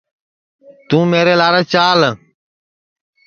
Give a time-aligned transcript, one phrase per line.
[0.87, 1.99] توں میرے لارے چال